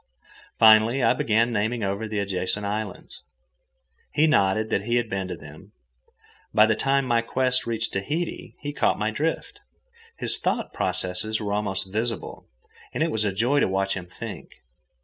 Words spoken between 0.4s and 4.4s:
Finally, I began naming over the adjacent islands. He